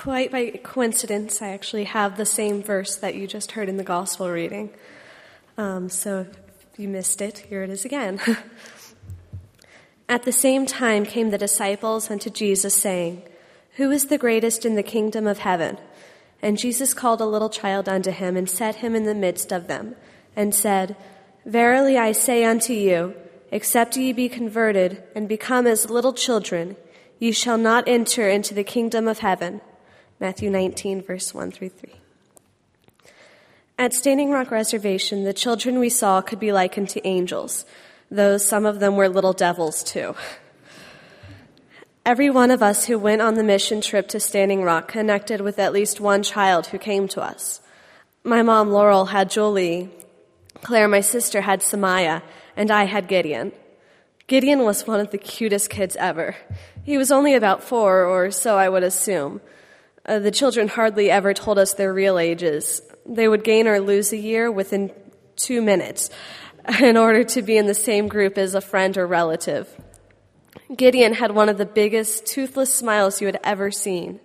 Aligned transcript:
Quite 0.00 0.32
by 0.32 0.52
coincidence, 0.62 1.42
I 1.42 1.48
actually 1.48 1.84
have 1.84 2.16
the 2.16 2.24
same 2.24 2.62
verse 2.62 2.96
that 2.96 3.16
you 3.16 3.26
just 3.26 3.52
heard 3.52 3.68
in 3.68 3.76
the 3.76 3.84
gospel 3.84 4.30
reading. 4.30 4.70
Um, 5.58 5.90
so 5.90 6.20
if 6.20 6.78
you 6.78 6.88
missed 6.88 7.20
it, 7.20 7.40
here 7.50 7.62
it 7.62 7.68
is 7.68 7.84
again. 7.84 8.18
At 10.08 10.22
the 10.22 10.32
same 10.32 10.64
time 10.64 11.04
came 11.04 11.28
the 11.28 11.36
disciples 11.36 12.10
unto 12.10 12.30
Jesus, 12.30 12.74
saying, 12.74 13.24
Who 13.76 13.90
is 13.90 14.06
the 14.06 14.16
greatest 14.16 14.64
in 14.64 14.74
the 14.74 14.82
kingdom 14.82 15.26
of 15.26 15.40
heaven? 15.40 15.76
And 16.40 16.56
Jesus 16.56 16.94
called 16.94 17.20
a 17.20 17.26
little 17.26 17.50
child 17.50 17.86
unto 17.86 18.10
him, 18.10 18.38
and 18.38 18.48
set 18.48 18.76
him 18.76 18.94
in 18.94 19.04
the 19.04 19.14
midst 19.14 19.52
of 19.52 19.66
them, 19.66 19.96
and 20.34 20.54
said, 20.54 20.96
Verily 21.44 21.98
I 21.98 22.12
say 22.12 22.46
unto 22.46 22.72
you, 22.72 23.16
except 23.52 23.98
ye 23.98 24.14
be 24.14 24.30
converted, 24.30 25.02
and 25.14 25.28
become 25.28 25.66
as 25.66 25.90
little 25.90 26.14
children, 26.14 26.76
ye 27.18 27.32
shall 27.32 27.58
not 27.58 27.86
enter 27.86 28.30
into 28.30 28.54
the 28.54 28.64
kingdom 28.64 29.06
of 29.06 29.18
heaven. 29.18 29.60
Matthew 30.20 30.50
19, 30.50 31.00
verse 31.00 31.32
1 31.32 31.50
through 31.50 31.70
3. 31.70 31.94
At 33.78 33.94
Standing 33.94 34.30
Rock 34.30 34.50
Reservation, 34.50 35.24
the 35.24 35.32
children 35.32 35.78
we 35.78 35.88
saw 35.88 36.20
could 36.20 36.38
be 36.38 36.52
likened 36.52 36.90
to 36.90 37.06
angels, 37.08 37.64
though 38.10 38.36
some 38.36 38.66
of 38.66 38.80
them 38.80 38.96
were 38.96 39.08
little 39.08 39.32
devils 39.32 39.82
too. 39.82 40.14
Every 42.04 42.28
one 42.28 42.50
of 42.50 42.62
us 42.62 42.84
who 42.84 42.98
went 42.98 43.22
on 43.22 43.36
the 43.36 43.42
mission 43.42 43.80
trip 43.80 44.08
to 44.08 44.20
Standing 44.20 44.62
Rock 44.62 44.88
connected 44.88 45.40
with 45.40 45.58
at 45.58 45.72
least 45.72 46.00
one 46.00 46.22
child 46.22 46.66
who 46.66 46.76
came 46.76 47.08
to 47.08 47.22
us. 47.22 47.62
My 48.22 48.42
mom, 48.42 48.68
Laurel, 48.68 49.06
had 49.06 49.30
Julie. 49.30 49.88
Claire, 50.60 50.88
my 50.88 51.00
sister, 51.00 51.40
had 51.40 51.60
Samaya, 51.60 52.20
and 52.58 52.70
I 52.70 52.84
had 52.84 53.08
Gideon. 53.08 53.52
Gideon 54.26 54.64
was 54.64 54.86
one 54.86 55.00
of 55.00 55.12
the 55.12 55.18
cutest 55.18 55.70
kids 55.70 55.96
ever. 55.96 56.36
He 56.84 56.98
was 56.98 57.10
only 57.10 57.34
about 57.34 57.62
four, 57.62 58.04
or 58.04 58.30
so 58.30 58.58
I 58.58 58.68
would 58.68 58.82
assume. 58.82 59.40
Uh, 60.10 60.18
the 60.18 60.32
children 60.32 60.66
hardly 60.66 61.08
ever 61.08 61.32
told 61.32 61.56
us 61.56 61.74
their 61.74 61.94
real 61.94 62.18
ages. 62.18 62.82
They 63.06 63.28
would 63.28 63.44
gain 63.44 63.68
or 63.68 63.78
lose 63.78 64.12
a 64.12 64.16
year 64.16 64.50
within 64.50 64.90
two 65.36 65.62
minutes 65.62 66.10
in 66.80 66.96
order 66.96 67.22
to 67.22 67.42
be 67.42 67.56
in 67.56 67.66
the 67.66 67.74
same 67.74 68.08
group 68.08 68.36
as 68.36 68.56
a 68.56 68.60
friend 68.60 68.98
or 68.98 69.06
relative. 69.06 69.68
Gideon 70.74 71.14
had 71.14 71.30
one 71.30 71.48
of 71.48 71.58
the 71.58 71.64
biggest, 71.64 72.26
toothless 72.26 72.74
smiles 72.74 73.20
you 73.20 73.28
had 73.28 73.38
ever 73.44 73.70
seen. 73.70 74.18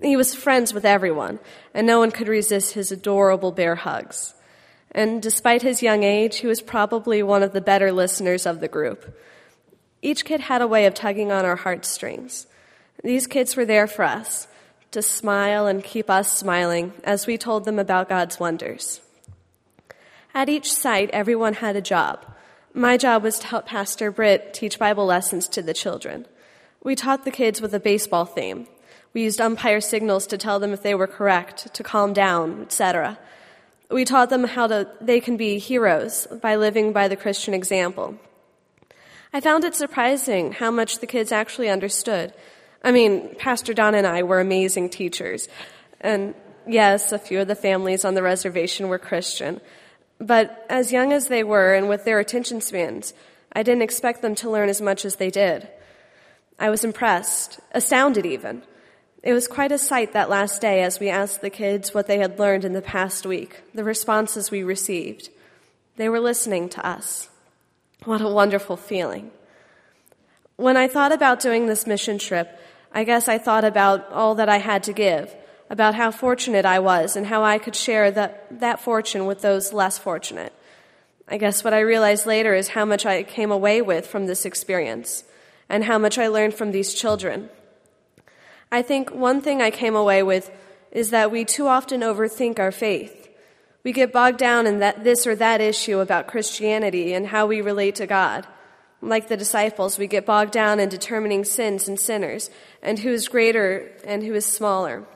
He 0.00 0.16
was 0.16 0.34
friends 0.34 0.72
with 0.72 0.86
everyone, 0.86 1.40
and 1.74 1.86
no 1.86 1.98
one 1.98 2.10
could 2.10 2.28
resist 2.28 2.72
his 2.72 2.90
adorable 2.90 3.52
bear 3.52 3.74
hugs. 3.74 4.32
And 4.92 5.20
despite 5.20 5.60
his 5.60 5.82
young 5.82 6.04
age, 6.04 6.38
he 6.38 6.46
was 6.46 6.62
probably 6.62 7.22
one 7.22 7.42
of 7.42 7.52
the 7.52 7.60
better 7.60 7.92
listeners 7.92 8.46
of 8.46 8.60
the 8.60 8.68
group. 8.68 9.14
Each 10.00 10.24
kid 10.24 10.40
had 10.40 10.62
a 10.62 10.66
way 10.66 10.86
of 10.86 10.94
tugging 10.94 11.30
on 11.30 11.44
our 11.44 11.56
heartstrings. 11.56 12.46
These 13.04 13.26
kids 13.26 13.56
were 13.56 13.66
there 13.66 13.86
for 13.86 14.04
us, 14.04 14.48
to 14.90 15.02
smile 15.02 15.66
and 15.66 15.84
keep 15.84 16.08
us 16.08 16.32
smiling 16.32 16.92
as 17.04 17.26
we 17.26 17.36
told 17.36 17.64
them 17.64 17.78
about 17.78 18.08
God's 18.08 18.40
wonders. 18.40 19.00
At 20.34 20.48
each 20.48 20.72
site, 20.72 21.10
everyone 21.10 21.54
had 21.54 21.76
a 21.76 21.82
job. 21.82 22.24
My 22.72 22.96
job 22.96 23.22
was 23.22 23.38
to 23.40 23.46
help 23.46 23.66
Pastor 23.66 24.10
Britt 24.10 24.54
teach 24.54 24.78
Bible 24.78 25.06
lessons 25.06 25.48
to 25.48 25.62
the 25.62 25.74
children. 25.74 26.26
We 26.82 26.94
taught 26.94 27.24
the 27.24 27.30
kids 27.30 27.60
with 27.60 27.74
a 27.74 27.80
baseball 27.80 28.24
theme. 28.24 28.68
We 29.12 29.24
used 29.24 29.40
umpire 29.40 29.80
signals 29.80 30.26
to 30.28 30.38
tell 30.38 30.60
them 30.60 30.72
if 30.72 30.82
they 30.82 30.94
were 30.94 31.06
correct, 31.06 31.74
to 31.74 31.82
calm 31.82 32.12
down, 32.12 32.62
etc. 32.62 33.18
We 33.90 34.04
taught 34.04 34.30
them 34.30 34.44
how 34.44 34.66
to, 34.66 34.88
they 35.00 35.20
can 35.20 35.36
be 35.36 35.58
heroes 35.58 36.28
by 36.42 36.56
living 36.56 36.92
by 36.92 37.08
the 37.08 37.16
Christian 37.16 37.54
example. 37.54 38.18
I 39.32 39.40
found 39.40 39.64
it 39.64 39.74
surprising 39.74 40.52
how 40.52 40.70
much 40.70 40.98
the 40.98 41.06
kids 41.06 41.32
actually 41.32 41.68
understood 41.68 42.32
I 42.82 42.92
mean, 42.92 43.34
Pastor 43.36 43.74
Don 43.74 43.94
and 43.94 44.06
I 44.06 44.22
were 44.22 44.40
amazing 44.40 44.90
teachers. 44.90 45.48
And 46.00 46.34
yes, 46.66 47.12
a 47.12 47.18
few 47.18 47.40
of 47.40 47.48
the 47.48 47.54
families 47.54 48.04
on 48.04 48.14
the 48.14 48.22
reservation 48.22 48.88
were 48.88 48.98
Christian. 48.98 49.60
But 50.20 50.66
as 50.68 50.92
young 50.92 51.12
as 51.12 51.28
they 51.28 51.44
were 51.44 51.74
and 51.74 51.88
with 51.88 52.04
their 52.04 52.18
attention 52.18 52.60
spans, 52.60 53.14
I 53.52 53.62
didn't 53.62 53.82
expect 53.82 54.22
them 54.22 54.34
to 54.36 54.50
learn 54.50 54.68
as 54.68 54.80
much 54.80 55.04
as 55.04 55.16
they 55.16 55.30
did. 55.30 55.68
I 56.58 56.70
was 56.70 56.84
impressed, 56.84 57.60
astounded 57.72 58.26
even. 58.26 58.62
It 59.22 59.32
was 59.32 59.48
quite 59.48 59.72
a 59.72 59.78
sight 59.78 60.12
that 60.12 60.30
last 60.30 60.60
day 60.60 60.82
as 60.82 61.00
we 61.00 61.08
asked 61.08 61.40
the 61.40 61.50
kids 61.50 61.92
what 61.92 62.06
they 62.06 62.18
had 62.18 62.38
learned 62.38 62.64
in 62.64 62.72
the 62.72 62.82
past 62.82 63.26
week, 63.26 63.62
the 63.74 63.84
responses 63.84 64.50
we 64.50 64.62
received. 64.62 65.30
They 65.96 66.08
were 66.08 66.20
listening 66.20 66.68
to 66.70 66.86
us. 66.86 67.28
What 68.04 68.20
a 68.20 68.28
wonderful 68.28 68.76
feeling. 68.76 69.32
When 70.56 70.76
I 70.76 70.88
thought 70.88 71.12
about 71.12 71.40
doing 71.40 71.66
this 71.66 71.86
mission 71.86 72.18
trip, 72.18 72.58
I 72.92 73.04
guess 73.04 73.28
I 73.28 73.38
thought 73.38 73.64
about 73.64 74.10
all 74.12 74.34
that 74.36 74.48
I 74.48 74.58
had 74.58 74.82
to 74.84 74.92
give, 74.92 75.34
about 75.70 75.94
how 75.94 76.10
fortunate 76.10 76.64
I 76.64 76.78
was 76.78 77.16
and 77.16 77.26
how 77.26 77.44
I 77.44 77.58
could 77.58 77.76
share 77.76 78.10
that, 78.10 78.60
that 78.60 78.80
fortune 78.80 79.26
with 79.26 79.42
those 79.42 79.72
less 79.72 79.98
fortunate. 79.98 80.52
I 81.28 81.36
guess 81.36 81.62
what 81.62 81.74
I 81.74 81.80
realized 81.80 82.24
later 82.24 82.54
is 82.54 82.68
how 82.68 82.84
much 82.84 83.04
I 83.04 83.22
came 83.22 83.52
away 83.52 83.82
with 83.82 84.06
from 84.06 84.26
this 84.26 84.46
experience 84.46 85.24
and 85.68 85.84
how 85.84 85.98
much 85.98 86.16
I 86.16 86.28
learned 86.28 86.54
from 86.54 86.72
these 86.72 86.94
children. 86.94 87.50
I 88.72 88.82
think 88.82 89.10
one 89.10 89.42
thing 89.42 89.60
I 89.60 89.70
came 89.70 89.94
away 89.94 90.22
with 90.22 90.50
is 90.90 91.10
that 91.10 91.30
we 91.30 91.44
too 91.44 91.68
often 91.68 92.00
overthink 92.00 92.58
our 92.58 92.72
faith. 92.72 93.28
We 93.84 93.92
get 93.92 94.12
bogged 94.12 94.38
down 94.38 94.66
in 94.66 94.78
that, 94.80 95.04
this 95.04 95.26
or 95.26 95.34
that 95.36 95.60
issue 95.60 96.00
about 96.00 96.26
Christianity 96.26 97.12
and 97.12 97.26
how 97.26 97.46
we 97.46 97.60
relate 97.60 97.94
to 97.96 98.06
God. 98.06 98.46
Like 99.00 99.28
the 99.28 99.36
disciples, 99.36 99.98
we 99.98 100.06
get 100.06 100.26
bogged 100.26 100.52
down 100.52 100.80
in 100.80 100.88
determining 100.88 101.44
sins 101.44 101.88
and 101.88 101.98
sinners, 101.98 102.50
and 102.82 102.98
who 102.98 103.10
is 103.10 103.28
greater 103.28 103.92
and 104.04 104.22
who 104.24 104.34
is 104.34 104.44
smaller. 104.44 105.06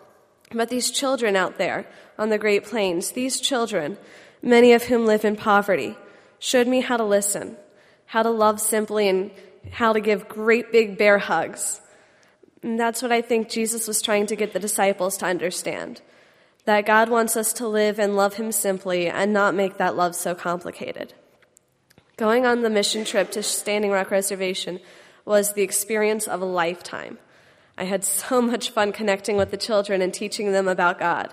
But 0.53 0.69
these 0.69 0.91
children 0.91 1.35
out 1.35 1.59
there 1.59 1.87
on 2.19 2.29
the 2.29 2.39
Great 2.39 2.65
Plains, 2.65 3.13
these 3.13 3.41
children, 3.41 3.99
many 4.41 4.73
of 4.73 4.85
whom 4.85 5.07
live 5.07 5.25
in 5.25 5.37
poverty, 5.37 5.97
showed 6.39 6.69
me 6.69 6.81
how 6.81 6.97
to 6.97 7.05
listen, 7.05 7.57
how 8.07 8.23
to 8.23 8.31
love 8.31 8.61
simply, 8.61 9.09
and 9.09 9.31
how 9.71 9.93
to 9.93 10.01
give 10.01 10.29
great 10.29 10.71
big 10.71 10.99
bear 10.99 11.19
hugs. 11.19 11.81
And 12.63 12.79
that's 12.79 13.03
what 13.03 13.13
I 13.13 13.23
think 13.23 13.49
Jesus 13.49 13.89
was 13.89 14.03
trying 14.03 14.27
to 14.27 14.37
get 14.37 14.53
the 14.53 14.61
disciples 14.61 15.17
to 15.19 15.27
understand. 15.27 16.03
That 16.65 16.87
God 16.87 17.09
wants 17.09 17.37
us 17.37 17.53
to 17.55 17.67
live 17.67 17.99
and 17.99 18.15
love 18.15 18.35
Him 18.35 18.53
simply 18.53 19.09
and 19.09 19.33
not 19.33 19.55
make 19.55 19.79
that 19.79 19.97
love 19.97 20.15
so 20.15 20.35
complicated. 20.35 21.15
Going 22.17 22.45
on 22.45 22.63
the 22.63 22.71
mission 22.71 23.05
trip 23.05 23.31
to 23.33 23.43
Standing 23.43 23.91
Rock 23.91 24.11
Reservation 24.11 24.81
was 25.25 25.55
the 25.55 25.63
experience 25.63 26.29
of 26.29 26.41
a 26.43 26.47
lifetime. 26.47 27.19
I 27.79 27.85
had 27.85 28.05
so 28.05 28.43
much 28.43 28.71
fun 28.71 28.93
connecting 28.93 29.37
with 29.37 29.51
the 29.51 29.57
children 29.57 30.03
and 30.03 30.13
teaching 30.13 30.53
them 30.53 30.69
about 30.69 30.99
God. 30.99 31.33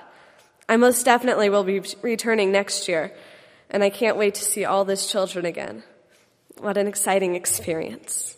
I 0.70 0.78
most 0.78 1.04
definitely 1.04 1.50
will 1.50 1.64
be 1.64 1.82
returning 2.02 2.52
next 2.52 2.88
year, 2.88 3.14
and 3.70 3.84
I 3.84 3.90
can't 3.90 4.18
wait 4.18 4.36
to 4.36 4.44
see 4.44 4.64
all 4.64 4.86
those 4.86 5.12
children 5.12 5.46
again. 5.46 5.84
What 6.60 6.78
an 6.78 6.88
exciting 6.88 7.36
experience. 7.36 8.38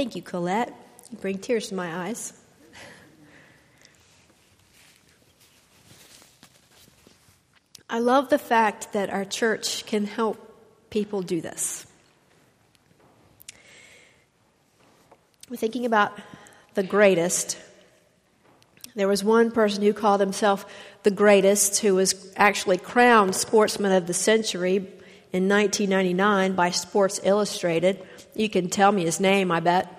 Thank 0.00 0.16
you, 0.16 0.22
Colette. 0.22 0.74
You 1.10 1.18
bring 1.18 1.36
tears 1.36 1.68
to 1.68 1.74
my 1.74 2.06
eyes. 2.06 2.32
I 7.90 7.98
love 7.98 8.30
the 8.30 8.38
fact 8.38 8.94
that 8.94 9.10
our 9.10 9.26
church 9.26 9.84
can 9.84 10.06
help 10.06 10.38
people 10.88 11.20
do 11.20 11.42
this. 11.42 11.86
We're 15.50 15.56
thinking 15.56 15.84
about 15.84 16.18
the 16.72 16.82
greatest. 16.82 17.58
There 18.94 19.06
was 19.06 19.22
one 19.22 19.50
person 19.50 19.82
who 19.82 19.92
called 19.92 20.22
himself 20.22 20.64
the 21.02 21.10
greatest 21.10 21.80
who 21.80 21.96
was 21.96 22.32
actually 22.36 22.78
crowned 22.78 23.36
Sportsman 23.36 23.92
of 23.92 24.06
the 24.06 24.14
Century 24.14 24.76
in 25.30 25.46
1999 25.46 26.54
by 26.54 26.70
Sports 26.70 27.20
Illustrated. 27.22 28.02
You 28.34 28.48
can 28.48 28.70
tell 28.70 28.92
me 28.92 29.04
his 29.04 29.20
name, 29.20 29.52
I 29.52 29.60
bet. 29.60 29.98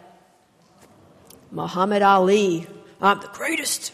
Muhammad 1.51 2.01
Ali. 2.01 2.65
I'm 3.01 3.19
the 3.19 3.27
greatest. 3.27 3.94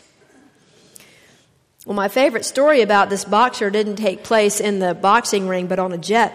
Well, 1.86 1.96
my 1.96 2.08
favorite 2.08 2.46
story 2.46 2.82
about 2.82 3.10
this 3.10 3.26
boxer 3.26 3.70
didn't 3.70 3.96
take 3.96 4.24
place 4.24 4.60
in 4.60 4.80
the 4.80 4.94
boxing 4.94 5.48
ring, 5.48 5.68
but 5.68 5.80
on 5.80 5.92
a 5.92 5.98
jet. 5.98 6.34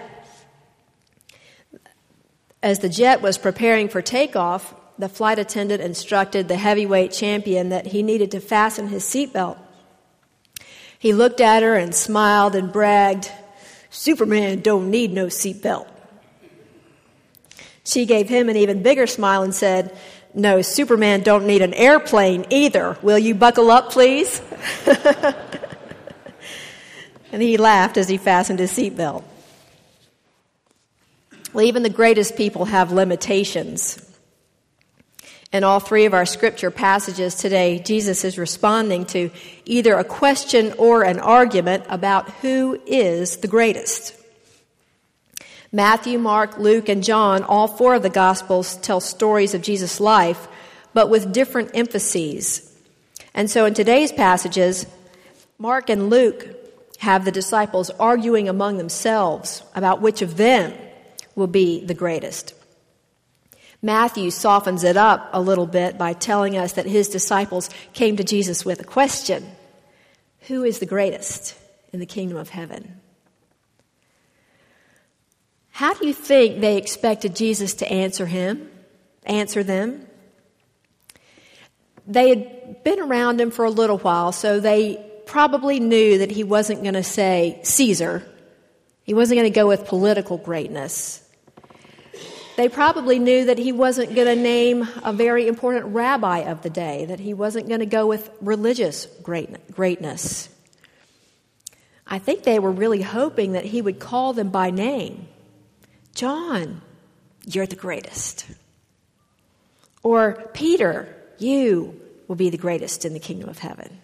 As 2.62 2.80
the 2.80 2.88
jet 2.88 3.22
was 3.22 3.38
preparing 3.38 3.88
for 3.88 4.02
takeoff, 4.02 4.74
the 4.98 5.08
flight 5.08 5.38
attendant 5.38 5.82
instructed 5.82 6.48
the 6.48 6.56
heavyweight 6.56 7.12
champion 7.12 7.70
that 7.70 7.86
he 7.86 8.02
needed 8.02 8.30
to 8.32 8.40
fasten 8.40 8.88
his 8.88 9.04
seatbelt. 9.04 9.58
He 10.98 11.12
looked 11.12 11.40
at 11.40 11.62
her 11.62 11.74
and 11.74 11.94
smiled 11.94 12.54
and 12.54 12.72
bragged, 12.72 13.30
Superman 13.90 14.60
don't 14.60 14.90
need 14.90 15.12
no 15.12 15.26
seatbelt. 15.26 15.86
She 17.84 18.06
gave 18.06 18.28
him 18.28 18.48
an 18.48 18.56
even 18.56 18.82
bigger 18.82 19.06
smile 19.06 19.42
and 19.42 19.54
said, 19.54 19.96
No, 20.34 20.62
Superman 20.62 21.22
don't 21.22 21.46
need 21.46 21.62
an 21.62 21.74
airplane 21.74 22.46
either. 22.50 22.96
Will 23.02 23.18
you 23.18 23.34
buckle 23.34 23.70
up, 23.70 23.90
please? 23.90 24.40
And 27.32 27.40
he 27.40 27.56
laughed 27.56 27.96
as 27.96 28.08
he 28.08 28.18
fastened 28.18 28.58
his 28.58 28.70
seatbelt. 28.70 29.24
Well, 31.54 31.64
even 31.64 31.82
the 31.82 31.90
greatest 31.90 32.36
people 32.36 32.66
have 32.66 32.92
limitations. 32.92 34.06
In 35.50 35.64
all 35.64 35.80
three 35.80 36.04
of 36.04 36.14
our 36.14 36.26
scripture 36.26 36.70
passages 36.70 37.34
today, 37.34 37.78
Jesus 37.78 38.24
is 38.24 38.38
responding 38.38 39.06
to 39.06 39.30
either 39.64 39.94
a 39.94 40.04
question 40.04 40.74
or 40.78 41.02
an 41.02 41.18
argument 41.18 41.84
about 41.88 42.30
who 42.36 42.80
is 42.86 43.38
the 43.38 43.48
greatest. 43.48 44.14
Matthew, 45.72 46.18
Mark, 46.18 46.58
Luke, 46.58 46.90
and 46.90 47.02
John, 47.02 47.42
all 47.42 47.66
four 47.66 47.94
of 47.94 48.02
the 48.02 48.10
Gospels 48.10 48.76
tell 48.76 49.00
stories 49.00 49.54
of 49.54 49.62
Jesus' 49.62 50.00
life, 50.00 50.46
but 50.92 51.08
with 51.08 51.32
different 51.32 51.70
emphases. 51.72 52.70
And 53.32 53.50
so 53.50 53.64
in 53.64 53.72
today's 53.72 54.12
passages, 54.12 54.86
Mark 55.56 55.88
and 55.88 56.10
Luke 56.10 56.46
have 56.98 57.24
the 57.24 57.32
disciples 57.32 57.88
arguing 57.90 58.50
among 58.50 58.76
themselves 58.76 59.62
about 59.74 60.02
which 60.02 60.20
of 60.20 60.36
them 60.36 60.74
will 61.34 61.46
be 61.46 61.84
the 61.84 61.94
greatest. 61.94 62.54
Matthew 63.80 64.30
softens 64.30 64.84
it 64.84 64.96
up 64.96 65.30
a 65.32 65.40
little 65.40 65.66
bit 65.66 65.96
by 65.96 66.12
telling 66.12 66.56
us 66.56 66.74
that 66.74 66.86
his 66.86 67.08
disciples 67.08 67.70
came 67.94 68.16
to 68.18 68.24
Jesus 68.24 68.64
with 68.64 68.80
a 68.80 68.84
question 68.84 69.50
Who 70.48 70.64
is 70.64 70.80
the 70.80 70.86
greatest 70.86 71.56
in 71.92 71.98
the 71.98 72.06
kingdom 72.06 72.36
of 72.36 72.50
heaven? 72.50 73.00
How 75.72 75.94
do 75.94 76.06
you 76.06 76.12
think 76.12 76.60
they 76.60 76.76
expected 76.76 77.34
Jesus 77.34 77.74
to 77.74 77.90
answer 77.90 78.26
him, 78.26 78.70
answer 79.24 79.64
them? 79.64 80.06
They 82.06 82.28
had 82.28 82.84
been 82.84 83.00
around 83.00 83.40
him 83.40 83.50
for 83.50 83.64
a 83.64 83.70
little 83.70 83.98
while, 83.98 84.32
so 84.32 84.60
they 84.60 85.02
probably 85.24 85.80
knew 85.80 86.18
that 86.18 86.30
he 86.30 86.44
wasn't 86.44 86.82
going 86.82 86.94
to 86.94 87.02
say 87.02 87.58
Caesar. 87.62 88.22
He 89.04 89.14
wasn't 89.14 89.38
going 89.38 89.50
to 89.50 89.54
go 89.54 89.66
with 89.66 89.86
political 89.86 90.36
greatness. 90.36 91.26
They 92.58 92.68
probably 92.68 93.18
knew 93.18 93.46
that 93.46 93.56
he 93.56 93.72
wasn't 93.72 94.14
going 94.14 94.26
to 94.28 94.36
name 94.36 94.86
a 95.02 95.12
very 95.12 95.48
important 95.48 95.86
rabbi 95.86 96.40
of 96.40 96.60
the 96.60 96.68
day, 96.68 97.06
that 97.06 97.18
he 97.18 97.32
wasn't 97.32 97.68
going 97.68 97.80
to 97.80 97.86
go 97.86 98.06
with 98.06 98.28
religious 98.42 99.06
greatness. 99.22 100.50
I 102.06 102.18
think 102.18 102.42
they 102.42 102.58
were 102.58 102.70
really 102.70 103.00
hoping 103.00 103.52
that 103.52 103.64
he 103.64 103.80
would 103.80 103.98
call 103.98 104.34
them 104.34 104.50
by 104.50 104.70
name 104.70 105.28
John, 106.14 106.82
you're 107.46 107.66
the 107.66 107.76
greatest. 107.76 108.46
Or 110.02 110.50
Peter, 110.52 111.14
you 111.38 112.00
will 112.28 112.36
be 112.36 112.50
the 112.50 112.58
greatest 112.58 113.04
in 113.04 113.14
the 113.14 113.20
kingdom 113.20 113.48
of 113.48 113.58
heaven. 113.58 114.00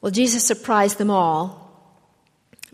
Well, 0.00 0.12
Jesus 0.12 0.44
surprised 0.44 0.98
them 0.98 1.10
all 1.10 1.62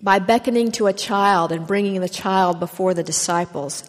by 0.03 0.19
beckoning 0.19 0.73
to 0.73 0.87
a 0.87 0.93
child 0.93 1.53
and 1.53 1.67
bringing 1.67 2.01
the 2.01 2.09
child 2.09 2.61
before 2.61 2.95
the 2.95 3.03
disciples 3.03 3.85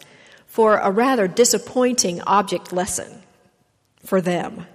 for 0.46 0.76
a 0.76 0.90
rather 0.90 1.28
disappointing 1.28 2.20
object 2.22 2.72
lesson 2.72 3.22
for 4.04 4.20
them. 4.20 4.66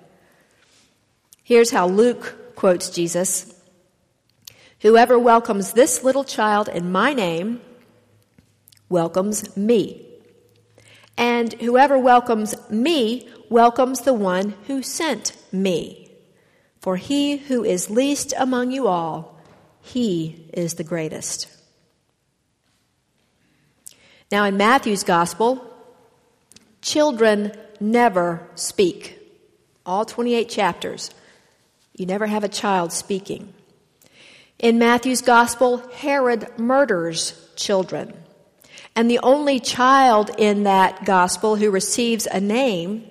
Here's 1.44 1.72
how 1.72 1.88
Luke 1.88 2.56
quotes 2.56 2.90
Jesus 2.90 3.52
Whoever 4.80 5.18
welcomes 5.18 5.74
this 5.74 6.04
little 6.04 6.24
child 6.24 6.68
in 6.68 6.92
my 6.92 7.14
name 7.14 7.62
welcomes 8.96 9.58
me. 9.58 10.02
And 11.18 11.52
whoever 11.62 12.00
welcomes 12.00 12.56
me 12.70 13.28
welcomes 13.50 14.02
the 14.02 14.14
one 14.14 14.56
who 14.68 14.82
sent 14.82 15.36
me. 15.52 16.10
For 16.80 16.96
he 16.96 17.36
who 17.36 17.66
is 17.66 17.90
least 17.90 18.34
among 18.38 18.72
you 18.72 18.88
all 18.88 19.36
he 19.82 20.50
is 20.54 20.76
the 20.76 20.84
greatest. 20.84 21.48
Now, 24.32 24.46
in 24.46 24.56
Matthew's 24.58 25.04
gospel, 25.04 25.62
children 26.82 27.52
never 27.82 28.48
speak. 28.56 29.20
All 29.86 30.06
28 30.06 30.50
chapters, 30.50 31.12
you 31.94 32.06
never 32.06 32.28
have 32.28 32.46
a 32.46 32.58
child 32.64 32.94
speaking. 32.94 33.54
In 34.58 34.80
Matthew's 34.80 35.22
gospel, 35.22 35.78
Herod 35.90 36.48
murders 36.58 37.34
children. 37.56 38.25
And 38.96 39.12
the 39.12 39.20
only 39.20 39.60
child 39.60 40.32
in 40.38 40.64
that 40.64 41.04
gospel 41.04 41.58
who 41.58 41.70
receives 41.70 42.28
a 42.28 42.40
name 42.40 43.10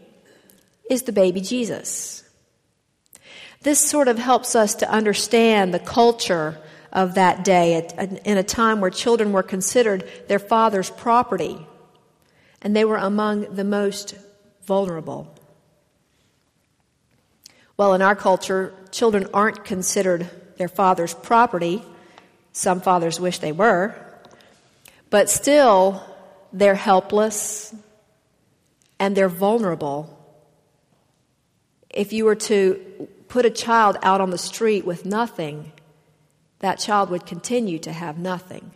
is 0.88 1.02
the 1.02 1.12
baby 1.12 1.40
Jesus. 1.40 2.24
This 3.62 3.80
sort 3.80 4.08
of 4.08 4.18
helps 4.18 4.56
us 4.56 4.74
to 4.76 4.90
understand 4.90 5.72
the 5.72 5.78
culture 5.78 6.58
of 6.92 7.14
that 7.14 7.44
day 7.44 7.88
in 8.24 8.38
a 8.38 8.42
time 8.42 8.80
where 8.80 8.90
children 8.90 9.32
were 9.32 9.42
considered 9.42 10.08
their 10.28 10.38
father's 10.38 10.90
property 10.90 11.58
and 12.62 12.74
they 12.74 12.84
were 12.84 12.96
among 12.96 13.54
the 13.54 13.64
most 13.64 14.14
vulnerable. 14.64 15.34
Well, 17.76 17.94
in 17.94 18.02
our 18.02 18.16
culture, 18.16 18.72
children 18.90 19.28
aren't 19.34 19.64
considered 19.64 20.30
their 20.56 20.68
father's 20.68 21.12
property. 21.12 21.82
Some 22.52 22.80
fathers 22.80 23.20
wish 23.20 23.38
they 23.38 23.52
were. 23.52 23.94
But 25.14 25.30
still, 25.30 26.02
they're 26.52 26.74
helpless 26.74 27.72
and 28.98 29.16
they're 29.16 29.28
vulnerable. 29.28 30.10
If 31.88 32.12
you 32.12 32.24
were 32.24 32.34
to 32.50 33.08
put 33.28 33.46
a 33.46 33.50
child 33.50 33.96
out 34.02 34.20
on 34.20 34.30
the 34.30 34.38
street 34.38 34.84
with 34.84 35.06
nothing, 35.06 35.70
that 36.58 36.80
child 36.80 37.10
would 37.10 37.26
continue 37.26 37.78
to 37.78 37.92
have 37.92 38.18
nothing. 38.18 38.72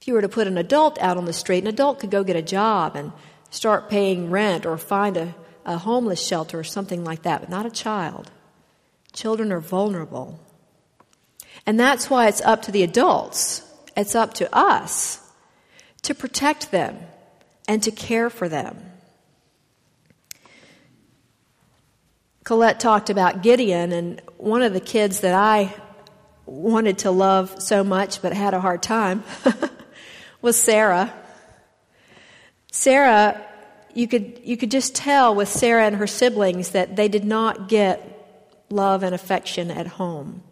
If 0.00 0.06
you 0.06 0.14
were 0.14 0.20
to 0.20 0.28
put 0.28 0.46
an 0.46 0.56
adult 0.56 1.00
out 1.00 1.16
on 1.16 1.24
the 1.24 1.32
street, 1.32 1.64
an 1.64 1.66
adult 1.66 1.98
could 1.98 2.12
go 2.12 2.22
get 2.22 2.36
a 2.36 2.40
job 2.40 2.94
and 2.94 3.10
start 3.50 3.90
paying 3.90 4.30
rent 4.30 4.64
or 4.64 4.78
find 4.78 5.16
a, 5.16 5.34
a 5.64 5.78
homeless 5.78 6.24
shelter 6.24 6.60
or 6.60 6.62
something 6.62 7.02
like 7.02 7.22
that, 7.22 7.40
but 7.40 7.50
not 7.50 7.66
a 7.66 7.70
child. 7.70 8.30
Children 9.12 9.50
are 9.50 9.58
vulnerable. 9.58 10.38
And 11.66 11.80
that's 11.80 12.08
why 12.08 12.28
it's 12.28 12.40
up 12.42 12.62
to 12.62 12.70
the 12.70 12.84
adults, 12.84 13.68
it's 13.96 14.14
up 14.14 14.34
to 14.34 14.56
us 14.56 15.22
to 16.04 16.14
protect 16.14 16.70
them 16.70 16.98
and 17.66 17.82
to 17.82 17.90
care 17.90 18.30
for 18.30 18.48
them. 18.48 18.78
Colette 22.44 22.78
talked 22.78 23.08
about 23.08 23.42
Gideon, 23.42 23.90
and 23.90 24.20
one 24.36 24.60
of 24.60 24.74
the 24.74 24.80
kids 24.80 25.20
that 25.20 25.34
I 25.34 25.74
wanted 26.44 26.98
to 26.98 27.10
love 27.10 27.62
so 27.62 27.82
much 27.82 28.20
but 28.20 28.34
had 28.34 28.52
a 28.52 28.60
hard 28.60 28.82
time 28.82 29.24
was 30.42 30.56
Sarah. 30.56 31.12
Sarah, 32.70 33.40
you 33.94 34.06
could, 34.06 34.40
you 34.44 34.58
could 34.58 34.70
just 34.70 34.94
tell 34.94 35.34
with 35.34 35.48
Sarah 35.48 35.86
and 35.86 35.96
her 35.96 36.06
siblings 36.06 36.70
that 36.70 36.96
they 36.96 37.08
did 37.08 37.24
not 37.24 37.68
get 37.68 38.10
love 38.68 39.02
and 39.02 39.14
affection 39.14 39.70
at 39.70 39.86
home. 39.86 40.42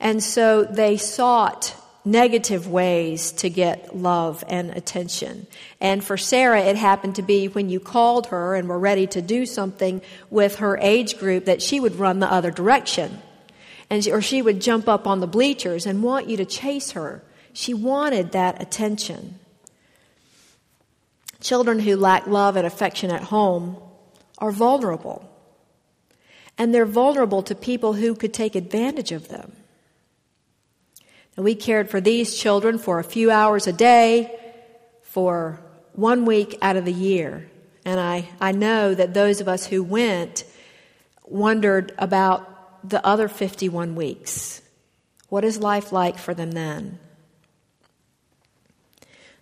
And 0.00 0.22
so 0.22 0.64
they 0.64 0.96
sought 0.96 1.76
negative 2.04 2.68
ways 2.68 3.32
to 3.32 3.48
get 3.48 3.96
love 3.96 4.42
and 4.48 4.70
attention. 4.70 5.46
And 5.80 6.02
for 6.02 6.16
Sarah, 6.16 6.62
it 6.62 6.76
happened 6.76 7.16
to 7.16 7.22
be 7.22 7.46
when 7.46 7.68
you 7.68 7.78
called 7.78 8.26
her 8.28 8.54
and 8.54 8.68
were 8.68 8.78
ready 8.78 9.06
to 9.08 9.22
do 9.22 9.46
something 9.46 10.02
with 10.28 10.56
her 10.56 10.76
age 10.78 11.18
group 11.18 11.44
that 11.44 11.62
she 11.62 11.78
would 11.78 11.96
run 11.96 12.18
the 12.18 12.32
other 12.32 12.50
direction. 12.50 13.18
And, 13.88 14.06
or 14.08 14.20
she 14.20 14.42
would 14.42 14.60
jump 14.60 14.88
up 14.88 15.06
on 15.06 15.20
the 15.20 15.26
bleachers 15.26 15.86
and 15.86 16.02
want 16.02 16.28
you 16.28 16.36
to 16.38 16.44
chase 16.44 16.92
her. 16.92 17.22
She 17.52 17.74
wanted 17.74 18.32
that 18.32 18.60
attention. 18.60 19.38
Children 21.40 21.80
who 21.80 21.96
lack 21.96 22.26
love 22.26 22.56
and 22.56 22.66
affection 22.66 23.10
at 23.10 23.24
home 23.24 23.76
are 24.38 24.50
vulnerable. 24.50 25.28
And 26.58 26.74
they're 26.74 26.86
vulnerable 26.86 27.42
to 27.44 27.54
people 27.54 27.94
who 27.94 28.14
could 28.14 28.34
take 28.34 28.54
advantage 28.54 29.12
of 29.12 29.28
them. 29.28 29.52
And 31.36 31.44
we 31.44 31.54
cared 31.54 31.90
for 31.90 32.00
these 32.00 32.36
children 32.36 32.78
for 32.78 32.98
a 32.98 33.04
few 33.04 33.30
hours 33.30 33.66
a 33.66 33.72
day 33.72 34.38
for 35.02 35.60
one 35.92 36.24
week 36.24 36.58
out 36.62 36.76
of 36.76 36.84
the 36.84 36.92
year. 36.92 37.48
And 37.84 37.98
I, 37.98 38.28
I 38.40 38.52
know 38.52 38.94
that 38.94 39.14
those 39.14 39.40
of 39.40 39.48
us 39.48 39.66
who 39.66 39.82
went 39.82 40.44
wondered 41.26 41.92
about 41.98 42.88
the 42.88 43.04
other 43.06 43.28
51 43.28 43.94
weeks. 43.94 44.62
What 45.28 45.44
is 45.44 45.58
life 45.58 45.92
like 45.92 46.18
for 46.18 46.34
them 46.34 46.52
then? 46.52 46.98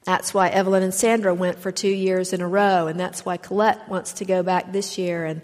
That's 0.05 0.33
why 0.33 0.49
Evelyn 0.49 0.83
and 0.83 0.95
Sandra 0.95 1.35
went 1.35 1.59
for 1.59 1.71
two 1.71 1.89
years 1.89 2.33
in 2.33 2.41
a 2.41 2.49
row, 2.49 2.87
and 2.87 2.99
that's 2.99 3.25
why 3.25 3.37
Colette 3.37 3.89
wants 3.89 4.15
to 4.15 4.25
go 4.25 4.43
back 4.43 4.73
this 4.73 4.97
year. 4.97 5.25
And 5.25 5.43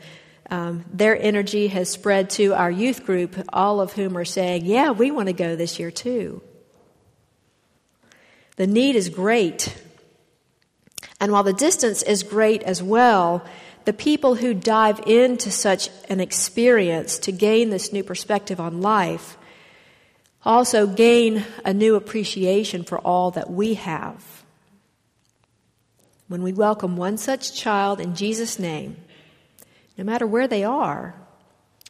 um, 0.50 0.85
their 0.93 1.21
energy 1.21 1.69
has 1.69 1.91
spread 1.91 2.31
to 2.31 2.55
our 2.55 2.71
youth 2.71 3.05
group, 3.05 3.37
all 3.53 3.81
of 3.81 3.93
whom 3.93 4.17
are 4.17 4.25
saying, 4.25 4.65
Yeah, 4.65 4.91
we 4.91 5.11
want 5.11 5.26
to 5.29 5.33
go 5.33 5.57
this 5.57 5.79
year 5.79 5.91
too. 5.91 6.43
The 8.57 8.67
need 8.67 8.97
is 8.97 9.09
great. 9.09 9.76
And 11.21 11.33
while 11.33 11.43
the 11.43 11.53
distance 11.53 12.03
is 12.03 12.23
great 12.23 12.62
as 12.62 12.83
well, 12.83 13.45
the 13.85 13.93
people 13.93 14.35
who 14.35 14.53
dive 14.53 15.00
into 15.07 15.50
such 15.50 15.88
an 16.09 16.21
experience 16.21 17.19
to 17.21 17.33
gain 17.33 17.71
this 17.71 17.93
new 17.93 18.03
perspective 18.03 18.61
on 18.61 18.81
life 18.81 19.37
also 20.45 20.87
gain 20.87 21.45
a 21.65 21.75
new 21.75 21.97
appreciation 21.97 22.85
for 22.85 22.99
all 22.99 23.33
that 23.33 23.50
we 23.50 23.75
have. 23.75 24.45
When 26.29 26.43
we 26.43 26.53
welcome 26.53 26.97
one 26.97 27.19
such 27.19 27.55
child 27.55 28.00
in 28.00 28.15
Jesus' 28.15 28.59
name, 28.59 28.97
no 29.97 30.05
matter 30.05 30.26
where 30.26 30.49
they 30.49 30.65
are, 30.65 31.15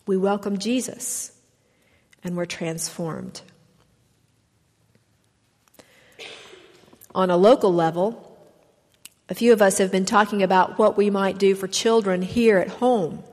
we 0.06 0.16
welcome 0.16 0.58
Jesus 0.58 1.32
and 2.22 2.36
we're 2.36 2.44
transformed. 2.44 3.40
On 7.14 7.30
a 7.30 7.36
local 7.36 7.72
level, 7.72 8.38
a 9.28 9.34
few 9.34 9.52
of 9.52 9.60
us 9.60 9.78
have 9.78 9.90
been 9.90 10.04
talking 10.04 10.42
about 10.42 10.78
what 10.78 10.96
we 10.96 11.10
might 11.10 11.38
do 11.38 11.54
for 11.54 11.66
children 11.66 12.22
here 12.22 12.58
at 12.58 12.68
home. 12.68 13.24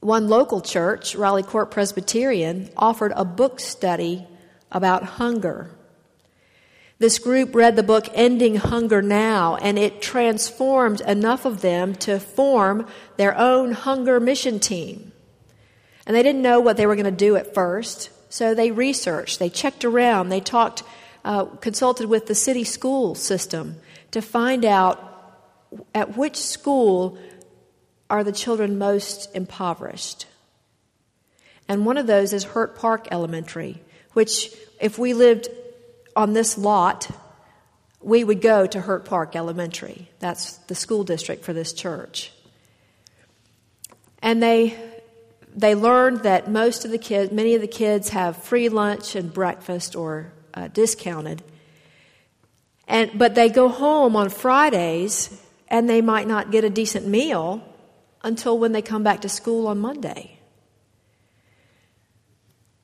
One 0.00 0.28
local 0.28 0.60
church, 0.60 1.14
Raleigh 1.14 1.42
Court 1.42 1.70
Presbyterian, 1.70 2.68
offered 2.76 3.12
a 3.16 3.24
book 3.24 3.60
study 3.60 4.26
about 4.70 5.02
hunger. 5.04 5.70
This 7.00 7.20
group 7.20 7.54
read 7.54 7.76
the 7.76 7.84
book 7.84 8.08
Ending 8.12 8.56
Hunger 8.56 9.00
Now, 9.00 9.54
and 9.54 9.78
it 9.78 10.02
transformed 10.02 11.00
enough 11.02 11.44
of 11.44 11.60
them 11.60 11.94
to 11.96 12.18
form 12.18 12.88
their 13.16 13.38
own 13.38 13.70
hunger 13.70 14.18
mission 14.18 14.58
team. 14.58 15.12
And 16.06 16.16
they 16.16 16.24
didn't 16.24 16.42
know 16.42 16.58
what 16.58 16.76
they 16.76 16.86
were 16.86 16.96
going 16.96 17.04
to 17.04 17.12
do 17.12 17.36
at 17.36 17.54
first, 17.54 18.10
so 18.32 18.52
they 18.52 18.72
researched, 18.72 19.38
they 19.38 19.48
checked 19.48 19.84
around, 19.84 20.28
they 20.28 20.40
talked, 20.40 20.82
uh, 21.24 21.44
consulted 21.44 22.06
with 22.06 22.26
the 22.26 22.34
city 22.34 22.64
school 22.64 23.14
system 23.14 23.76
to 24.10 24.20
find 24.20 24.64
out 24.64 25.04
at 25.94 26.16
which 26.16 26.36
school 26.36 27.16
are 28.10 28.24
the 28.24 28.32
children 28.32 28.76
most 28.76 29.28
impoverished. 29.36 30.26
And 31.68 31.86
one 31.86 31.96
of 31.96 32.08
those 32.08 32.32
is 32.32 32.42
Hurt 32.42 32.76
Park 32.76 33.06
Elementary, 33.12 33.82
which, 34.14 34.52
if 34.80 34.98
we 34.98 35.14
lived 35.14 35.48
on 36.14 36.32
this 36.32 36.58
lot, 36.58 37.08
we 38.00 38.24
would 38.24 38.40
go 38.40 38.66
to 38.66 38.80
Hurt 38.80 39.04
Park 39.04 39.34
Elementary. 39.36 40.08
That's 40.18 40.54
the 40.68 40.74
school 40.74 41.04
district 41.04 41.44
for 41.44 41.52
this 41.52 41.72
church. 41.72 42.32
And 44.20 44.42
they 44.42 44.76
they 45.58 45.74
learned 45.74 46.22
that 46.22 46.48
most 46.48 46.84
of 46.84 46.92
the 46.92 46.98
kids, 46.98 47.32
many 47.32 47.54
of 47.54 47.60
the 47.60 47.66
kids 47.66 48.10
have 48.10 48.36
free 48.36 48.68
lunch 48.68 49.16
and 49.16 49.32
breakfast 49.32 49.96
or 49.96 50.32
uh, 50.54 50.68
discounted. 50.68 51.42
And, 52.86 53.18
but 53.18 53.34
they 53.34 53.48
go 53.48 53.68
home 53.68 54.14
on 54.14 54.28
Fridays 54.28 55.42
and 55.66 55.88
they 55.88 56.00
might 56.00 56.28
not 56.28 56.52
get 56.52 56.62
a 56.62 56.70
decent 56.70 57.06
meal 57.06 57.62
until 58.22 58.56
when 58.56 58.70
they 58.72 58.82
come 58.82 59.02
back 59.02 59.22
to 59.22 59.28
school 59.28 59.66
on 59.66 59.78
Monday. 59.80 60.37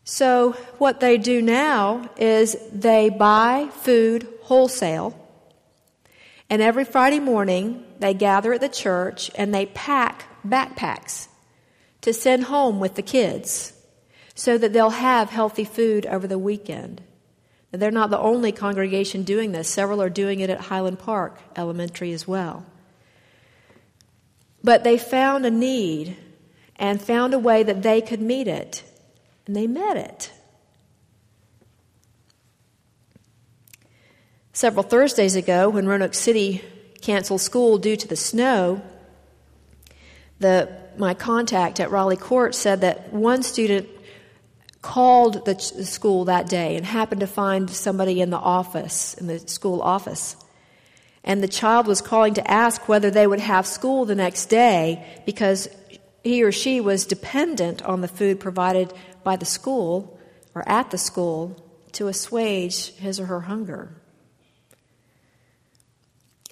So, 0.04 0.52
what 0.76 1.00
they 1.00 1.16
do 1.16 1.40
now 1.40 2.10
is 2.18 2.56
they 2.70 3.08
buy 3.08 3.70
food 3.72 4.28
wholesale, 4.42 5.18
and 6.50 6.60
every 6.60 6.84
Friday 6.84 7.20
morning 7.20 7.84
they 8.00 8.12
gather 8.12 8.52
at 8.52 8.60
the 8.60 8.68
church 8.68 9.30
and 9.34 9.54
they 9.54 9.66
pack 9.66 10.26
backpacks 10.46 11.28
to 12.02 12.12
send 12.12 12.44
home 12.44 12.80
with 12.80 12.96
the 12.96 13.02
kids 13.02 13.72
so 14.34 14.58
that 14.58 14.74
they'll 14.74 14.90
have 14.90 15.30
healthy 15.30 15.64
food 15.64 16.04
over 16.04 16.26
the 16.26 16.38
weekend. 16.38 17.00
They're 17.70 17.90
not 17.90 18.10
the 18.10 18.18
only 18.18 18.52
congregation 18.52 19.22
doing 19.22 19.52
this, 19.52 19.68
several 19.68 20.02
are 20.02 20.10
doing 20.10 20.40
it 20.40 20.50
at 20.50 20.60
Highland 20.60 20.98
Park 20.98 21.40
Elementary 21.56 22.12
as 22.12 22.28
well. 22.28 22.66
But 24.62 24.84
they 24.84 24.98
found 24.98 25.46
a 25.46 25.50
need 25.50 26.16
and 26.76 27.00
found 27.00 27.32
a 27.32 27.38
way 27.38 27.62
that 27.62 27.82
they 27.82 28.00
could 28.00 28.20
meet 28.20 28.48
it, 28.48 28.82
and 29.46 29.54
they 29.54 29.66
met 29.66 29.96
it. 29.96 30.32
Several 34.52 34.82
Thursdays 34.82 35.36
ago, 35.36 35.68
when 35.68 35.86
Roanoke 35.86 36.14
City 36.14 36.62
canceled 37.00 37.40
school 37.40 37.76
due 37.78 37.96
to 37.96 38.08
the 38.08 38.16
snow, 38.16 38.82
the 40.38 40.68
my 40.96 41.12
contact 41.12 41.80
at 41.80 41.90
Raleigh 41.90 42.16
Court 42.16 42.54
said 42.54 42.82
that 42.82 43.12
one 43.12 43.42
student 43.42 43.88
called 44.80 45.44
the, 45.44 45.54
the 45.54 45.84
school 45.84 46.26
that 46.26 46.48
day 46.48 46.76
and 46.76 46.84
happened 46.84 47.20
to 47.20 47.26
find 47.26 47.70
somebody 47.70 48.20
in 48.20 48.30
the 48.30 48.38
office, 48.38 49.14
in 49.14 49.26
the 49.26 49.38
school 49.40 49.80
office. 49.80 50.36
And 51.24 51.42
the 51.42 51.48
child 51.48 51.86
was 51.86 52.02
calling 52.02 52.34
to 52.34 52.50
ask 52.50 52.86
whether 52.86 53.10
they 53.10 53.26
would 53.26 53.40
have 53.40 53.66
school 53.66 54.04
the 54.04 54.14
next 54.14 54.46
day 54.46 55.20
because 55.24 55.68
he 56.22 56.42
or 56.42 56.52
she 56.52 56.80
was 56.80 57.06
dependent 57.06 57.82
on 57.82 58.02
the 58.02 58.08
food 58.08 58.40
provided 58.40 58.92
by 59.24 59.36
the 59.36 59.44
school 59.44 60.18
or 60.54 60.66
at 60.68 60.90
the 60.90 60.98
school 60.98 61.60
to 61.92 62.08
assuage 62.08 62.94
his 62.96 63.18
or 63.18 63.26
her 63.26 63.40
hunger. 63.40 63.96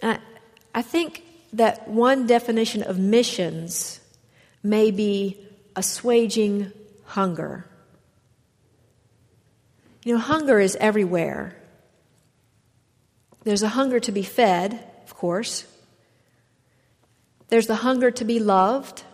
I, 0.03 0.83
think 0.83 1.23
that 1.53 1.87
one 1.87 2.27
definition 2.27 2.83
of 2.83 2.99
missions 2.99 4.01
may 4.63 4.91
be 4.91 5.39
assuaging 5.77 6.73
hunger. 7.05 7.67
You 10.05 10.15
know, 10.15 10.19
hunger 10.19 10.59
is 10.59 10.77
everywhere. 10.77 11.57
There's 13.45 13.63
a 13.63 13.69
hunger 13.69 14.01
to 14.01 14.13
be 14.13 14.23
fed, 14.23 14.85
of 15.05 15.15
course. 15.15 15.67
There's 17.49 17.67
the 17.67 17.77
hunger 17.77 18.11
to 18.11 18.25
be 18.25 18.41
loved. 18.41 19.05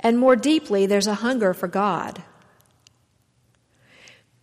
And 0.00 0.18
more 0.18 0.36
deeply, 0.36 0.86
there's 0.86 1.06
a 1.06 1.14
hunger 1.14 1.54
for 1.54 1.68
God. 1.68 2.22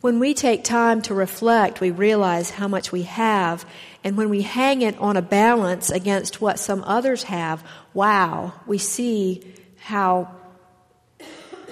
When 0.02 0.20
we 0.20 0.34
take 0.34 0.66
time 0.66 1.02
to 1.04 1.14
reflect, 1.14 1.80
we 1.80 1.92
realize 1.92 2.50
how 2.50 2.68
much 2.68 2.92
we 2.92 3.04
have. 3.04 3.66
And 4.04 4.18
when 4.18 4.30
we 4.30 4.42
hang 4.42 4.82
it 4.82 4.98
on 4.98 5.16
a 5.16 5.22
balance 5.22 5.90
against 5.90 6.42
what 6.42 6.60
some 6.60 6.84
others 6.84 7.24
have, 7.24 7.66
wow, 7.94 8.52
we 8.68 8.78
see 8.78 9.54
how, 9.78 10.36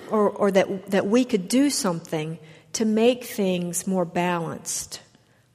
or, 0.09 0.29
or 0.29 0.51
that, 0.51 0.91
that 0.91 1.07
we 1.07 1.25
could 1.25 1.50
do 1.50 1.69
something 1.69 2.39
to 2.73 2.85
make 2.85 3.25
things 3.25 3.85
more 3.85 4.05
balanced, 4.05 5.01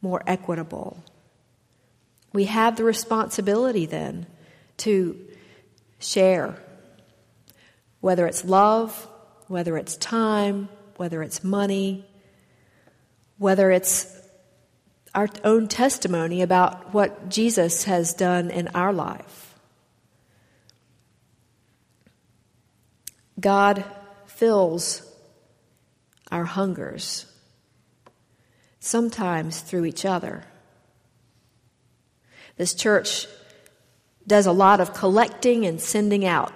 more 0.03 0.23
equitable. 0.27 1.03
We 2.35 2.45
have 2.45 2.77
the 2.77 2.85
responsibility 2.85 3.87
then 3.87 4.27
to 4.79 5.19
share, 5.99 6.63
whether 8.07 8.25
it's 8.29 8.45
love, 8.45 9.09
whether 9.49 9.77
it's 9.77 9.97
time, 9.97 10.69
whether 10.97 11.25
it's 11.25 11.43
money, 11.43 12.07
whether 13.37 13.69
it's 13.73 14.17
our 15.13 15.29
own 15.43 15.67
testimony 15.67 16.41
about 16.41 16.95
what 16.95 17.29
Jesus 17.29 17.83
has 17.83 18.15
done 18.15 18.49
in 18.49 18.69
our 18.77 18.93
life. 18.93 19.59
God 23.41 23.85
fills 24.27 25.03
our 26.31 26.45
hungers, 26.45 27.27
sometimes 28.79 29.59
through 29.59 29.85
each 29.85 30.05
other. 30.05 30.45
This 32.57 32.73
church 32.73 33.27
does 34.29 34.47
a 34.47 34.53
lot 34.53 34.79
of 34.79 34.95
collecting 34.95 35.67
and 35.67 35.81
sending 35.81 36.25
out. 36.25 36.53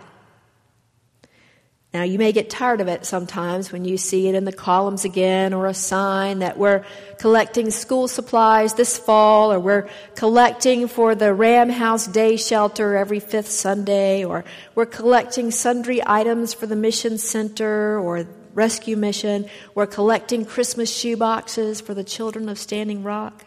Now, 1.92 2.04
you 2.04 2.20
may 2.20 2.30
get 2.30 2.48
tired 2.48 2.80
of 2.80 2.86
it 2.86 3.04
sometimes 3.04 3.72
when 3.72 3.84
you 3.84 3.96
see 3.96 4.28
it 4.28 4.36
in 4.36 4.44
the 4.44 4.52
columns 4.52 5.04
again 5.04 5.52
or 5.52 5.66
a 5.66 5.74
sign 5.74 6.38
that 6.38 6.56
we're 6.56 6.84
collecting 7.18 7.72
school 7.72 8.06
supplies 8.06 8.74
this 8.74 8.96
fall 8.96 9.52
or 9.52 9.58
we're 9.58 9.88
collecting 10.14 10.86
for 10.86 11.16
the 11.16 11.34
Ram 11.34 11.68
House 11.68 12.06
Day 12.06 12.36
Shelter 12.36 12.96
every 12.96 13.18
fifth 13.18 13.50
Sunday 13.50 14.24
or 14.24 14.44
we're 14.76 14.86
collecting 14.86 15.50
sundry 15.50 16.00
items 16.06 16.54
for 16.54 16.68
the 16.68 16.76
Mission 16.76 17.18
Center 17.18 17.98
or 17.98 18.24
Rescue 18.54 18.96
Mission. 18.96 19.46
We're 19.74 19.88
collecting 19.88 20.44
Christmas 20.44 20.96
shoe 20.96 21.16
boxes 21.16 21.80
for 21.80 21.94
the 21.94 22.04
children 22.04 22.48
of 22.48 22.56
Standing 22.56 23.02
Rock. 23.02 23.44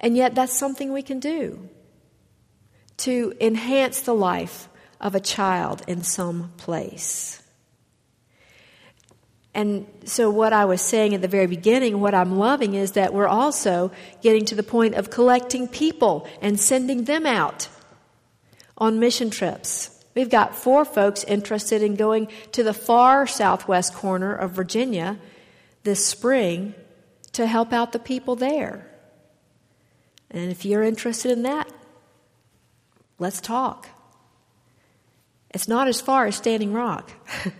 And 0.00 0.16
yet, 0.16 0.34
that's 0.34 0.58
something 0.58 0.92
we 0.92 1.02
can 1.02 1.20
do 1.20 1.68
to 2.98 3.34
enhance 3.40 4.00
the 4.00 4.14
life 4.14 4.68
of 5.00 5.14
a 5.14 5.20
child 5.20 5.82
in 5.86 6.02
some 6.02 6.52
place. 6.56 7.42
And 9.52 9.86
so, 10.04 10.30
what 10.30 10.52
I 10.52 10.64
was 10.64 10.80
saying 10.80 11.14
at 11.14 11.22
the 11.22 11.28
very 11.28 11.48
beginning, 11.48 12.00
what 12.00 12.14
I'm 12.14 12.38
loving 12.38 12.74
is 12.74 12.92
that 12.92 13.12
we're 13.12 13.26
also 13.26 13.90
getting 14.22 14.44
to 14.46 14.54
the 14.54 14.62
point 14.62 14.94
of 14.94 15.10
collecting 15.10 15.66
people 15.66 16.28
and 16.40 16.58
sending 16.60 17.04
them 17.04 17.26
out 17.26 17.68
on 18.78 19.00
mission 19.00 19.28
trips. 19.28 19.90
We've 20.14 20.30
got 20.30 20.54
four 20.54 20.84
folks 20.84 21.24
interested 21.24 21.82
in 21.82 21.96
going 21.96 22.28
to 22.52 22.62
the 22.62 22.74
far 22.74 23.26
southwest 23.26 23.94
corner 23.94 24.34
of 24.34 24.52
Virginia 24.52 25.18
this 25.82 26.04
spring 26.04 26.74
to 27.32 27.46
help 27.46 27.72
out 27.72 27.92
the 27.92 27.98
people 27.98 28.36
there. 28.36 28.86
And 30.30 30.50
if 30.50 30.64
you're 30.64 30.82
interested 30.82 31.32
in 31.32 31.42
that, 31.42 31.68
let's 33.18 33.40
talk. 33.40 33.88
It's 35.50 35.68
not 35.68 35.88
as 35.88 36.00
far 36.00 36.26
as 36.26 36.36
Standing 36.36 36.72
Rock. 36.72 37.10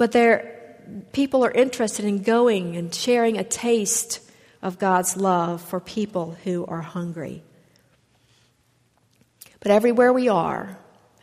But 0.00 0.12
there, 0.12 0.78
people 1.12 1.44
are 1.44 1.50
interested 1.50 2.06
in 2.06 2.22
going 2.22 2.74
and 2.74 2.94
sharing 2.94 3.36
a 3.36 3.44
taste 3.44 4.20
of 4.62 4.78
God's 4.78 5.14
love 5.14 5.60
for 5.60 5.78
people 5.78 6.38
who 6.44 6.64
are 6.64 6.80
hungry. 6.80 7.42
But 9.60 9.72
everywhere 9.72 10.10
we 10.10 10.26
are, 10.30 10.78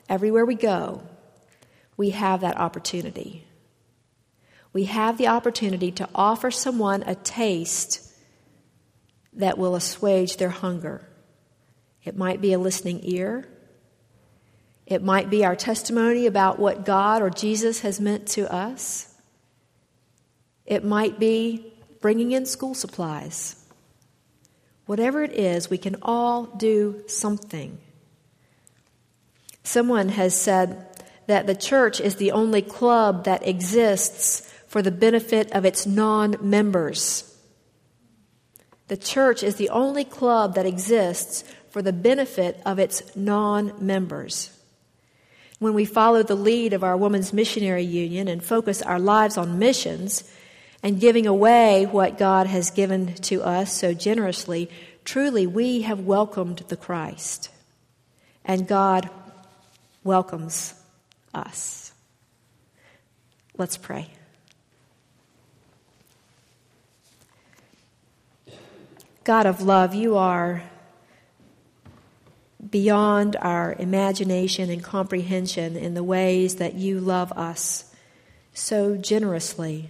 everywhere 0.08 0.46
we 0.46 0.53
go, 0.53 1.01
we 1.98 2.12
have 2.12 2.41
that 2.41 2.60
opportunity. 2.60 3.48
We 4.74 4.84
have 4.84 5.17
the 5.17 5.29
opportunity 5.29 5.91
to 5.94 6.08
offer 6.13 6.51
someone 6.51 7.01
a 7.01 7.15
taste 7.15 8.08
that 9.34 9.58
will 9.58 9.75
assuage 9.75 10.38
their 10.38 10.51
hunger. 10.51 11.10
It 12.03 12.15
might 12.15 12.41
be 12.41 12.53
a 12.53 12.60
listening 12.60 13.00
ear. 13.01 13.48
It 14.88 15.03
might 15.03 15.29
be 15.29 15.44
our 15.44 15.56
testimony 15.56 16.25
about 16.25 16.60
what 16.60 16.86
God 16.86 17.22
or 17.22 17.29
Jesus 17.29 17.82
has 17.82 18.00
meant 18.00 18.25
to 18.29 18.51
us. 18.51 19.13
It 20.65 20.86
might 20.86 21.20
be 21.20 21.74
bringing 22.00 22.32
in 22.32 22.46
school 22.46 22.74
supplies. 22.74 23.62
Whatever 24.86 25.24
it 25.24 25.34
is, 25.34 25.70
we 25.70 25.77
can 25.77 25.98
all 26.01 26.46
do 26.46 27.03
something. 27.08 27.77
Someone 29.63 30.08
has 30.08 30.34
said 30.34 30.86
that 31.27 31.48
the 31.48 31.56
church 31.56 32.00
is 32.00 32.15
the 32.15 32.32
only 32.32 32.62
club 32.62 33.25
that 33.25 33.46
exists 33.46 34.50
for 34.67 34.82
the 34.82 34.91
benefit 34.91 35.51
of 35.51 35.65
its 35.65 35.86
non 35.86 36.38
members. 36.39 37.38
The 38.88 38.96
church 38.96 39.44
is 39.44 39.58
the 39.58 39.70
only 39.70 40.06
club 40.06 40.56
that 40.56 40.65
exists 40.65 41.44
for 41.70 41.82
the 41.82 41.91
benefit 41.91 42.62
of 42.65 42.79
its 42.79 43.13
non 43.17 43.74
members. 43.86 44.56
When 45.59 45.73
we 45.73 45.85
follow 45.85 46.21
the 46.21 46.35
lead 46.35 46.73
of 46.73 46.83
our 46.83 46.95
Women's 46.95 47.33
Missionary 47.33 47.83
Union 47.83 48.27
and 48.27 48.43
focus 48.43 48.81
our 48.81 48.99
lives 48.99 49.37
on 49.37 49.57
missions 49.57 50.23
and 50.83 50.99
giving 50.99 51.25
away 51.25 51.85
what 51.85 52.17
God 52.17 52.45
has 52.47 52.69
given 52.69 53.15
to 53.15 53.41
us 53.41 53.73
so 53.73 53.93
generously, 53.93 54.69
truly 55.03 55.47
we 55.47 55.81
have 55.81 56.01
welcomed 56.01 56.59
the 56.67 56.77
Christ. 56.77 57.49
And 58.45 58.67
God 58.67 59.09
welcomes 60.03 60.75
us. 61.33 61.91
Let's 63.57 63.77
pray. 63.77 64.09
God 69.23 69.47
of 69.47 69.61
love, 69.61 69.95
you 69.95 70.15
are 70.15 70.63
beyond 72.69 73.36
our 73.36 73.75
imagination 73.77 74.69
and 74.69 74.83
comprehension 74.83 75.75
in 75.75 75.93
the 75.93 76.03
ways 76.03 76.55
that 76.55 76.74
you 76.74 77.00
love 77.00 77.31
us 77.33 77.93
so 78.53 78.97
generously. 78.97 79.89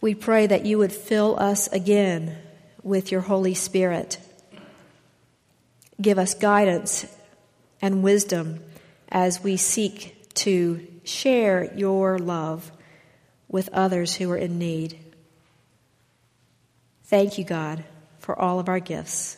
We 0.00 0.14
pray 0.14 0.46
that 0.46 0.64
you 0.64 0.78
would 0.78 0.92
fill 0.92 1.38
us 1.38 1.68
again 1.68 2.36
with 2.82 3.12
your 3.12 3.20
Holy 3.20 3.54
Spirit. 3.54 4.18
Give 6.00 6.18
us 6.18 6.34
guidance 6.34 7.06
and 7.82 8.02
wisdom 8.02 8.60
as 9.08 9.42
we 9.42 9.56
seek 9.56 10.32
to 10.34 10.86
share 11.04 11.72
your 11.74 12.18
love 12.18 12.70
with 13.48 13.68
others 13.72 14.14
who 14.14 14.30
are 14.30 14.36
in 14.36 14.58
need. 14.58 14.98
Thank 17.04 17.38
you, 17.38 17.44
God, 17.44 17.84
for 18.18 18.38
all 18.38 18.60
of 18.60 18.68
our 18.68 18.80
gifts. 18.80 19.37